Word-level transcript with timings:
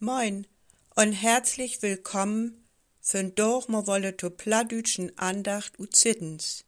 Moin 0.00 0.46
und 0.94 1.10
herzlich 1.10 1.82
willkommen 1.82 2.68
für 3.00 3.24
mal 3.66 3.88
wolle 3.88 4.16
to 4.16 4.30
pladütschen 4.30 5.18
Andacht 5.18 5.80
u 5.80 5.86
Zittens. 5.86 6.64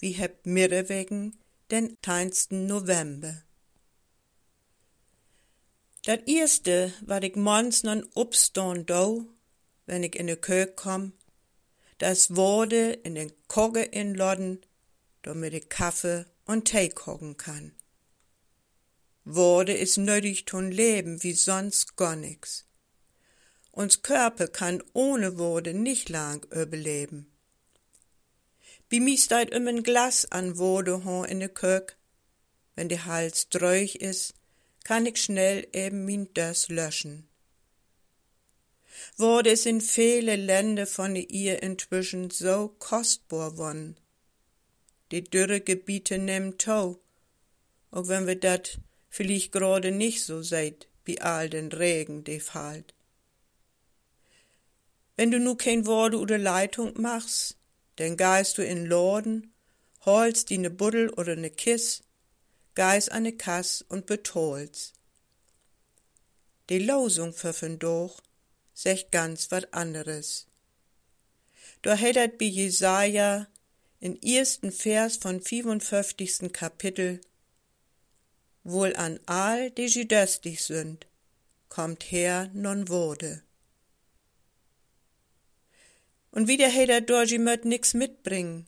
Wie 0.00 0.10
hebt 0.10 0.46
mirre 0.46 0.88
wegen 0.88 1.38
den 1.70 1.96
10. 2.04 2.66
November. 2.66 3.44
Dat 6.02 6.26
erste, 6.26 6.92
wat 7.06 7.22
ich 7.22 7.36
mons 7.36 7.84
non 7.84 8.02
upston 8.16 8.84
do, 8.84 9.28
wenn 9.86 10.02
ich 10.02 10.16
in 10.16 10.26
de 10.26 10.34
Kök 10.34 10.74
komm, 10.74 11.12
das 11.98 12.34
wurde 12.34 12.90
in 13.04 13.14
den 13.14 13.32
Kogge 13.46 13.82
inlodden, 13.82 14.58
damit 15.22 15.54
ich 15.54 15.68
Kaffee 15.68 16.26
und 16.46 16.64
Tee 16.64 16.88
kochen 16.88 17.36
kann. 17.36 17.70
Worte 19.24 19.72
is 19.72 19.96
nötig 19.96 20.44
tun 20.46 20.70
Leben 20.70 21.22
wie 21.22 21.34
sonst 21.34 21.96
gar 21.96 22.16
nix. 22.16 22.64
Uns 23.70 24.02
Körper 24.02 24.48
kann 24.48 24.82
ohne 24.92 25.38
Worte 25.38 25.74
nicht 25.74 26.08
lang 26.08 26.44
überleben. 26.50 27.30
Bi 28.88 28.98
mi 28.98 29.16
steit 29.16 29.50
immer 29.50 29.70
ein 29.70 29.82
Glas 29.82 30.24
an 30.32 30.58
Worte 30.58 31.04
ho 31.04 31.22
in 31.22 31.40
de 31.40 31.48
Kök. 31.48 31.96
Wenn 32.74 32.88
der 32.88 33.06
Hals 33.06 33.48
dröch 33.48 33.94
is, 33.94 34.34
kann 34.84 35.06
ich 35.06 35.22
schnell 35.22 35.68
eben 35.72 36.04
min 36.04 36.32
Döss 36.34 36.68
löschen. 36.68 37.28
Worte 39.16 39.50
is 39.50 39.66
in 39.66 39.80
viele 39.80 40.36
Länder 40.36 40.86
von 40.86 41.14
ihr 41.14 41.62
inzwischen 41.62 42.30
so 42.30 42.74
kostbar 42.78 43.56
won. 43.58 43.96
Die 45.10 45.22
dürre 45.22 45.60
Gebiete 45.60 46.18
nehmen 46.18 46.58
tau, 46.58 46.98
auch 47.90 48.08
wenn 48.08 48.26
wir 48.26 48.36
dat 48.36 48.80
vielleicht 49.10 49.52
gerade 49.52 49.90
nicht 49.90 50.24
so 50.24 50.42
seid, 50.42 50.88
wie 51.04 51.20
all 51.20 51.50
den 51.50 51.70
Regen, 51.72 52.24
de 52.24 52.40
fällt. 52.40 52.94
Wenn 55.16 55.30
du 55.30 55.38
nu 55.38 55.56
kein 55.56 55.84
Worte 55.84 56.18
oder 56.18 56.38
Leitung 56.38 56.98
machst, 56.98 57.56
dann 57.96 58.16
geist 58.16 58.56
du 58.56 58.64
in 58.64 58.86
Lorden, 58.86 59.52
holst 60.06 60.48
die 60.48 60.56
ne 60.56 60.70
Buddel 60.70 61.10
oder 61.10 61.36
ne 61.36 61.50
Kiss, 61.50 62.02
geist 62.74 63.12
ne 63.12 63.32
Kass 63.32 63.84
und 63.88 64.06
betolst. 64.06 64.94
Die 66.70 66.78
Losung 66.78 67.34
doch 67.78 68.22
sech 68.72 69.10
ganz 69.10 69.50
wat 69.50 69.74
anderes. 69.74 70.46
Da 71.82 71.94
hättet 71.94 72.38
bi 72.38 72.48
Jesaja 72.48 73.46
in 73.98 74.22
ersten 74.22 74.72
Vers 74.72 75.16
von 75.16 75.42
55. 75.42 76.52
Kapitel 76.52 77.20
wohl 78.64 78.94
an 78.96 79.20
all, 79.26 79.70
die 79.70 79.88
sie 79.88 80.06
döstig 80.06 80.62
sind, 80.62 81.06
kommt 81.68 82.04
her 82.04 82.50
non 82.52 82.88
wurde. 82.88 83.42
Und 86.30 86.46
wieder 86.46 86.68
he 86.68 86.86
der 86.86 87.00
Dorji 87.00 87.38
möt 87.38 87.64
nix 87.64 87.94
mitbringen, 87.94 88.66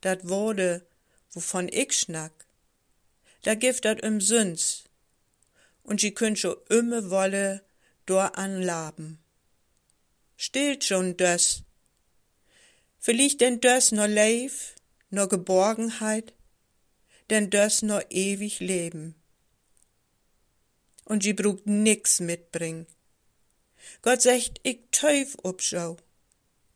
dat 0.00 0.28
wurde, 0.28 0.86
wovon 1.32 1.68
ich 1.68 1.92
schnack, 1.92 2.32
da 3.42 3.54
gift 3.54 3.84
dat 3.84 4.00
im 4.00 4.20
Süns, 4.20 4.84
und 5.82 6.00
sie 6.00 6.12
könnt 6.12 6.38
scho 6.38 6.56
immer 6.68 7.10
wolle 7.10 7.62
dor 8.06 8.36
anlaben. 8.36 9.18
Stillt 10.36 10.84
schon 10.84 11.16
dös. 11.16 11.62
Vielleicht 12.98 13.40
denn 13.40 13.60
dös 13.60 13.92
no 13.92 14.06
Leif, 14.06 14.74
no 15.10 15.28
Geborgenheit, 15.28 16.32
denn 17.30 17.50
das 17.50 17.82
nur 17.82 18.10
ewig 18.10 18.60
leben. 18.60 19.14
Und 21.04 21.22
sie 21.22 21.34
brugt 21.34 21.66
nix 21.66 22.20
mitbring. 22.20 22.86
Gott 24.02 24.22
sagt, 24.22 24.60
ich 24.62 24.80
teuf 24.90 25.36
obschau. 25.42 25.96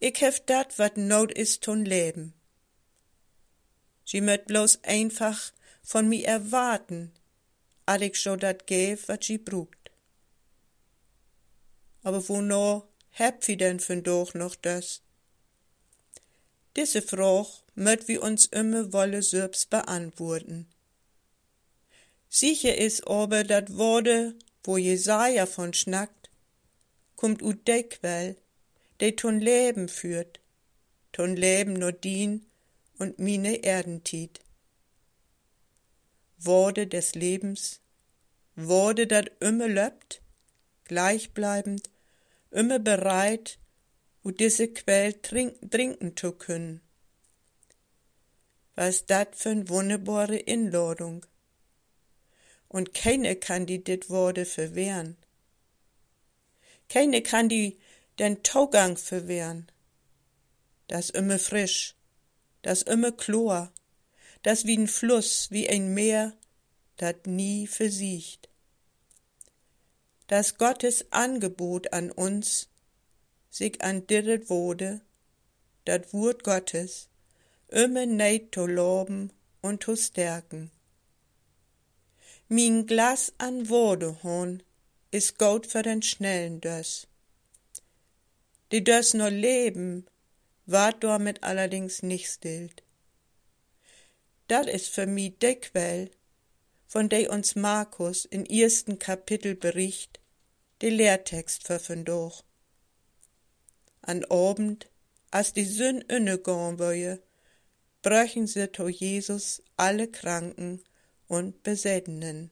Ich 0.00 0.20
hef 0.20 0.40
dat, 0.46 0.78
wat 0.78 0.96
not 0.96 1.32
is 1.32 1.60
tun 1.60 1.84
leben. 1.84 2.34
Sie 4.04 4.20
möt 4.20 4.46
bloß 4.46 4.84
einfach 4.84 5.52
von 5.82 6.08
mi 6.08 6.22
erwarten, 6.22 7.12
ad 7.84 8.02
ich 8.02 8.16
scho 8.18 8.36
dat 8.36 8.66
gäf, 8.66 9.08
wat 9.08 9.24
sie 9.24 9.38
brugt. 9.38 9.90
Aber 12.02 12.26
wo 12.28 12.40
no 12.40 12.88
heb 13.10 13.46
wie 13.48 13.56
denn 13.56 13.80
für 13.80 14.00
doch 14.00 14.34
noch 14.34 14.54
das? 14.54 15.02
Diese 16.78 17.02
Frage 17.02 17.48
möt 17.74 18.06
wir 18.06 18.22
uns 18.22 18.44
immer 18.44 18.92
wolle 18.92 19.20
selbst 19.20 19.68
beantworten. 19.68 20.68
Sicher 22.28 22.78
is 22.78 23.02
aber 23.02 23.42
dat 23.42 23.76
Worte, 23.76 24.36
wo 24.62 24.76
Jesaja 24.76 25.46
von 25.46 25.74
schnackt, 25.74 26.30
kommt 27.16 27.42
ut 27.42 27.66
de 27.66 27.82
Quell, 27.82 28.36
de 29.00 29.10
ton 29.10 29.40
Leben 29.40 29.88
führt, 29.88 30.38
ton 31.10 31.34
Leben 31.34 31.72
nur 31.72 31.90
dien 31.90 32.46
und 33.00 33.18
mine 33.18 33.64
Erdentiet. 33.64 34.38
Worte 36.38 36.86
des 36.86 37.16
Lebens, 37.16 37.80
Worte 38.54 39.08
dat 39.08 39.32
immer 39.40 39.66
löppt, 39.66 40.22
gleichbleibend, 40.84 41.90
immer 42.52 42.78
bereit, 42.78 43.58
u 44.28 44.30
diese 44.30 44.68
Quell 44.68 45.14
trink, 45.14 45.70
trinken 45.70 46.14
zu 46.14 46.32
können. 46.32 46.82
Was 48.74 49.06
dat 49.06 49.34
für 49.34 49.48
n 49.58 49.70
wunderbare 49.70 50.36
Inladung. 50.36 51.24
Und 52.68 52.92
keine 52.92 53.36
kann 53.36 53.64
die 53.64 53.82
dit 53.82 54.10
Worte 54.10 54.44
verwehren. 54.44 55.16
Keine 56.90 57.22
kann 57.22 57.48
die 57.48 57.78
den 58.18 58.42
Taugang 58.42 58.98
verwehren. 58.98 59.72
Das 60.88 61.08
immer 61.08 61.38
frisch, 61.38 61.96
das 62.60 62.82
immer 62.82 63.12
chlor, 63.12 63.72
das 64.42 64.66
wie 64.66 64.76
n 64.76 64.88
Fluss, 64.88 65.50
wie 65.50 65.70
ein 65.70 65.94
Meer, 65.94 66.36
dat 66.98 67.26
nie 67.26 67.66
versiegt. 67.66 68.50
Das 70.26 70.58
Gottes 70.58 71.10
Angebot 71.12 71.94
an 71.94 72.10
uns, 72.10 72.68
sich 73.50 73.80
an 73.82 74.06
dirret 74.06 74.50
wurde, 74.50 75.00
dat 75.84 76.12
Wort 76.12 76.44
Gottes, 76.44 77.08
immer 77.68 78.06
neid 78.06 78.52
to 78.52 78.66
loben 78.66 79.32
und 79.62 79.82
to 79.82 79.96
stärken. 79.96 80.70
Min 82.48 82.86
Glas 82.86 83.32
an 83.38 83.68
Worte 83.68 84.22
hon 84.22 84.62
is 85.10 85.36
gut 85.36 85.66
für 85.66 85.82
den 85.82 86.02
schnellen 86.02 86.60
Döss. 86.60 87.06
Die 88.72 88.84
Döss 88.84 89.14
nur 89.14 89.30
leben, 89.30 90.06
ward 90.66 91.02
damit 91.02 91.42
allerdings 91.42 92.02
nicht 92.02 92.30
stillt. 92.30 92.82
Dat 94.48 94.66
is 94.66 94.88
für 94.88 95.06
mi 95.06 95.30
de 95.30 95.56
Quell, 95.56 96.10
von 96.86 97.08
de 97.08 97.28
uns 97.28 97.54
Markus 97.54 98.24
in 98.24 98.46
ersten 98.46 98.98
Kapitel 98.98 99.54
bericht, 99.54 100.20
de 100.80 100.90
Lehrtext 100.90 101.64
verfündoch 101.64 102.44
an 104.08 104.24
Abend, 104.30 104.88
als 105.30 105.52
die 105.52 105.66
Sünn 105.66 106.00
innegån 106.00 106.78
wöje, 106.78 107.20
bröchen 108.02 108.46
sie 108.46 108.68
to 108.68 108.88
Jesus 108.88 109.62
alle 109.76 110.08
Kranken 110.08 110.82
und 111.28 111.62
Besettenen. 111.62 112.50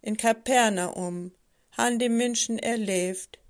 In 0.00 0.16
Kapernaum 0.16 1.32
han 1.72 1.98
die 1.98 2.08
Menschen 2.08 2.58
erlebt, 2.60 3.40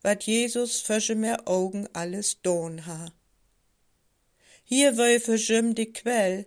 wat 0.00 0.22
Jesus 0.24 0.80
für 0.80 1.14
mehr 1.14 1.46
Augen 1.46 1.88
alles 1.92 2.40
don 2.40 2.86
ha. 2.86 3.12
Hier 4.64 4.96
wöj 4.96 5.20
für 5.20 5.74
die 5.74 5.92
Quell, 5.92 6.46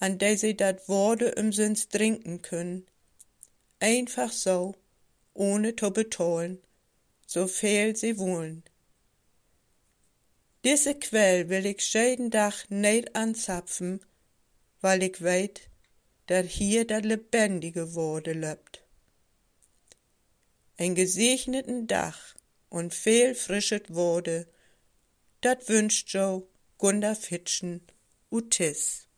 an 0.00 0.18
der 0.18 0.36
sie 0.36 0.56
dat 0.56 0.88
Worte 0.88 1.34
Sinns 1.52 1.88
trinken 1.88 2.42
können, 2.42 2.84
einfach 3.78 4.32
so, 4.32 4.74
ohne 5.34 5.76
zu 5.76 5.92
betonen, 5.92 6.63
so 7.34 7.48
viel 7.48 7.96
sie 7.96 8.16
wollen. 8.16 8.62
Diese 10.64 10.94
Quell 10.94 11.48
will 11.48 11.66
ich 11.66 11.92
jeden 11.92 12.30
Tag 12.30 12.70
nicht 12.70 13.16
anzapfen, 13.16 14.00
weil 14.80 15.02
ich 15.02 15.20
weet, 15.20 15.68
dat 16.26 16.46
hier 16.46 16.86
dat 16.86 17.04
lebendige 17.04 17.94
Worte 17.96 18.34
lebt. 18.34 18.84
Ein 20.76 20.94
gesegneten 20.94 21.88
Dach 21.88 22.36
und 22.68 22.94
viel 22.94 23.34
frischet 23.34 23.92
Worte, 23.92 24.46
dat 25.40 25.68
wünscht 25.68 26.08
Joe 26.14 26.46
Gunda 26.78 27.16
Fitschen 27.16 27.80
Utis. 28.30 29.08